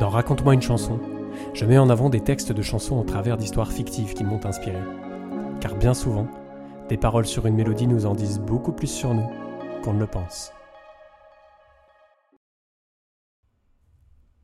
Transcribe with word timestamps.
Dans 0.00 0.08
Raconte-moi 0.08 0.54
une 0.54 0.62
chanson, 0.62 0.98
je 1.52 1.64
mets 1.64 1.78
en 1.78 1.88
avant 1.88 2.10
des 2.10 2.20
textes 2.20 2.50
de 2.50 2.62
chansons 2.62 2.98
au 2.98 3.04
travers 3.04 3.36
d'histoires 3.36 3.70
fictives 3.70 4.14
qui 4.14 4.24
m'ont 4.24 4.44
inspiré. 4.44 4.78
Car 5.60 5.76
bien 5.76 5.94
souvent, 5.94 6.26
des 6.88 6.96
paroles 6.96 7.26
sur 7.26 7.46
une 7.46 7.54
mélodie 7.54 7.86
nous 7.86 8.04
en 8.04 8.14
disent 8.14 8.40
beaucoup 8.40 8.72
plus 8.72 8.88
sur 8.88 9.14
nous 9.14 9.28
qu'on 9.84 9.94
ne 9.94 10.00
le 10.00 10.08
pense. 10.08 10.52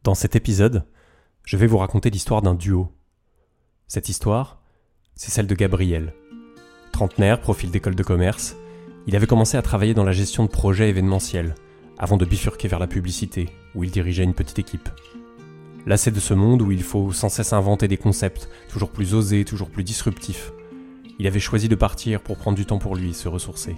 Dans 0.05 0.15
cet 0.15 0.37
épisode, 0.37 0.87
je 1.45 1.57
vais 1.57 1.67
vous 1.67 1.79
raconter 1.79 2.11
l'histoire 2.11 2.43
d'un 2.43 2.55
duo. 2.55 2.93
Cette 3.89 4.09
histoire, 4.09 4.63
c'est 5.17 5.33
celle 5.33 5.49
de 5.49 5.55
Gabriel. 5.57 6.15
Trentenaire, 6.93 7.41
profil 7.41 7.73
d'école 7.73 7.97
de 7.97 8.05
commerce, 8.05 8.55
il 9.09 9.17
avait 9.17 9.27
commencé 9.27 9.57
à 9.57 9.63
travailler 9.63 9.95
dans 9.95 10.05
la 10.05 10.13
gestion 10.13 10.45
de 10.45 10.51
projets 10.51 10.91
événementiels, 10.91 11.57
avant 11.99 12.17
de 12.17 12.25
bifurquer 12.25 12.69
vers 12.69 12.79
la 12.79 12.87
publicité, 12.87 13.49
où 13.75 13.83
il 13.83 13.91
dirigeait 13.91 14.25
une 14.25 14.35
petite 14.35 14.61
équipe. 14.61 14.89
Lassé 15.87 16.11
de 16.11 16.21
ce 16.21 16.35
monde 16.35 16.61
où 16.63 16.73
il 16.73 16.83
faut 16.83 17.11
sans 17.13 17.31
cesse 17.31 17.53
inventer 17.53 17.89
des 17.89 17.97
concepts, 17.97 18.49
toujours 18.69 18.91
plus 18.91 19.15
osés, 19.15 19.45
toujours 19.45 19.71
plus 19.71 19.83
disruptifs, 19.83 20.53
il 21.19 21.27
avait 21.27 21.41
choisi 21.41 21.69
de 21.69 21.75
partir 21.75 22.21
pour 22.21 22.37
prendre 22.37 22.57
du 22.57 22.67
temps 22.67 22.79
pour 22.79 22.97
lui 22.97 23.11
et 23.11 23.15
se 23.15 23.29
ressourcer. 23.29 23.77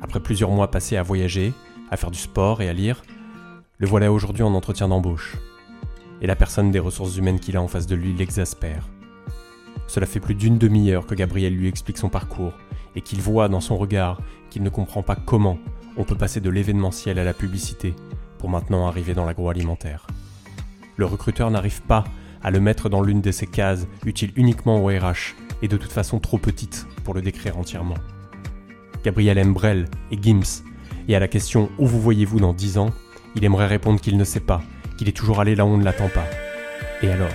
Après 0.00 0.20
plusieurs 0.20 0.50
mois 0.50 0.70
passés 0.70 0.96
à 0.96 1.02
voyager, 1.02 1.52
à 1.90 1.96
faire 1.96 2.10
du 2.10 2.18
sport 2.18 2.62
et 2.62 2.68
à 2.68 2.72
lire, 2.72 3.02
le 3.78 3.86
voilà 3.86 4.12
aujourd'hui 4.12 4.42
en 4.42 4.54
entretien 4.54 4.88
d'embauche. 4.88 5.36
Et 6.22 6.26
la 6.26 6.36
personne 6.36 6.70
des 6.70 6.78
ressources 6.78 7.16
humaines 7.16 7.40
qu'il 7.40 7.56
a 7.56 7.62
en 7.62 7.68
face 7.68 7.86
de 7.86 7.94
lui 7.94 8.14
l'exaspère. 8.14 8.88
Cela 9.86 10.06
fait 10.06 10.20
plus 10.20 10.34
d'une 10.34 10.58
demi-heure 10.58 11.06
que 11.06 11.14
Gabriel 11.14 11.54
lui 11.54 11.68
explique 11.68 11.98
son 11.98 12.08
parcours 12.08 12.54
et 12.94 13.02
qu'il 13.02 13.20
voit 13.20 13.48
dans 13.48 13.60
son 13.60 13.76
regard 13.76 14.20
qu'il 14.50 14.62
ne 14.62 14.70
comprend 14.70 15.02
pas 15.02 15.16
comment 15.16 15.58
on 15.96 16.04
peut 16.04 16.16
passer 16.16 16.40
de 16.40 16.50
l'événementiel 16.50 17.18
à 17.18 17.24
la 17.24 17.34
publicité 17.34 17.94
pour 18.38 18.48
maintenant 18.48 18.86
arriver 18.86 19.14
dans 19.14 19.24
l'agroalimentaire 19.24 20.06
le 20.96 21.06
recruteur 21.06 21.50
n'arrive 21.50 21.82
pas 21.82 22.04
à 22.42 22.50
le 22.50 22.60
mettre 22.60 22.88
dans 22.88 23.02
l'une 23.02 23.20
de 23.20 23.30
ces 23.30 23.46
cases 23.46 23.86
utiles 24.04 24.32
uniquement 24.36 24.82
au 24.82 24.86
RH 24.86 25.34
et 25.62 25.68
de 25.68 25.76
toute 25.76 25.92
façon 25.92 26.20
trop 26.20 26.38
petite 26.38 26.86
pour 27.04 27.14
le 27.14 27.22
décrire 27.22 27.58
entièrement. 27.58 27.96
Gabriel 29.04 29.38
Embrel 29.38 29.86
et 30.10 30.18
Gims, 30.20 30.62
et 31.08 31.16
à 31.16 31.20
la 31.20 31.28
question 31.28 31.70
Où 31.78 31.86
vous 31.86 32.00
voyez-vous 32.00 32.40
dans 32.40 32.52
10 32.52 32.78
ans? 32.78 32.90
il 33.34 33.44
aimerait 33.44 33.66
répondre 33.66 34.00
qu'il 34.00 34.16
ne 34.16 34.24
sait 34.24 34.40
pas, 34.40 34.62
qu'il 34.96 35.08
est 35.08 35.16
toujours 35.16 35.40
allé 35.40 35.54
là 35.54 35.66
où 35.66 35.68
on 35.68 35.76
ne 35.76 35.84
l'attend 35.84 36.08
pas. 36.08 36.24
Et 37.02 37.10
alors? 37.10 37.28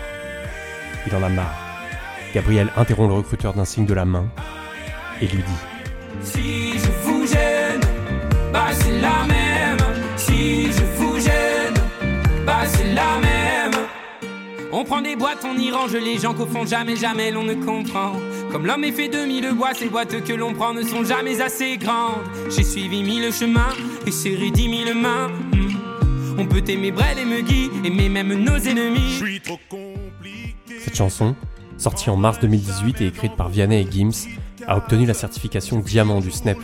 Il 1.08 1.16
en 1.16 1.23
a 1.23 1.30
marre. 1.30 1.56
Gabriel 2.34 2.70
interrompt 2.75 3.09
le 3.09 3.16
recruteur 3.18 3.53
d'un 3.53 3.66
signe 3.66 3.86
de 3.86 3.94
la 3.94 4.06
main 4.06 4.25
et 5.22 5.28
lui 5.28 5.44
dit 5.44 6.31
On 14.82 14.84
prend 14.84 15.02
des 15.04 15.16
boîtes, 15.16 15.46
on 15.46 15.56
y 15.60 15.70
range 15.70 15.94
les 15.94 16.18
gens 16.18 16.34
qu'au 16.34 16.48
fond 16.48 16.66
jamais, 16.66 16.96
jamais 16.96 17.30
l'on 17.30 17.44
ne 17.44 17.54
comprend. 17.54 18.14
Comme 18.52 18.66
l'homme 18.66 18.84
est 18.84 18.92
fait 18.92 19.10
de 19.10 19.28
mille 19.28 19.54
bois, 19.54 19.76
ces 19.76 19.88
boîtes 19.88 20.24
que 20.24 20.34
l'on 20.34 20.56
prend 20.56 20.74
ne 20.74 20.82
sont 20.82 21.04
jamais 21.04 21.40
assez 21.40 21.78
grandes. 21.78 22.24
J'ai 22.50 22.64
suivi 22.64 23.04
mille 23.04 23.32
chemins 23.32 23.76
et 24.08 24.12
serré 24.12 24.50
dix 24.50 24.68
mille 24.68 24.96
mains. 24.96 25.28
Hmm. 25.54 26.40
On 26.40 26.48
peut 26.48 26.64
aimer 26.68 26.92
Brel 26.92 27.20
et 27.20 27.26
Megui, 27.26 27.70
aimer 27.86 28.09
même 28.09 28.34
nos 28.34 28.58
ennemis. 28.58 29.22
Cette 30.80 30.96
chanson, 30.96 31.36
sortie 31.78 32.09
en 32.09 32.18
mars 32.18 32.40
2018 32.40 33.02
et 33.02 33.06
écrite 33.06 33.36
par 33.36 33.50
Vianney 33.50 33.82
et 33.82 33.88
Gims, 33.88 34.30
a 34.66 34.78
obtenu 34.78 35.06
la 35.06 35.14
certification 35.14 35.78
Diamant 35.78 36.22
du 36.22 36.32
Snap 36.32 36.58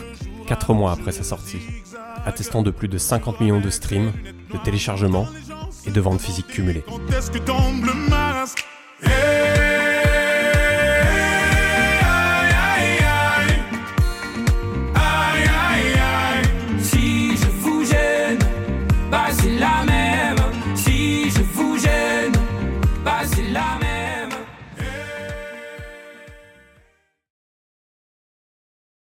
4 0.48 0.74
mois 0.74 0.90
après 0.90 1.12
sa 1.12 1.22
sortie, 1.22 1.60
attestant 2.26 2.62
de 2.62 2.72
plus 2.72 2.88
de 2.88 2.98
50 2.98 3.40
millions 3.40 3.60
de 3.60 3.70
streams, 3.70 4.10
de 4.52 4.58
téléchargements 4.58 5.28
et 5.88 5.90
de 5.90 6.00
ventes 6.00 6.20
physiques 6.20 6.48
cumulées. 6.48 6.84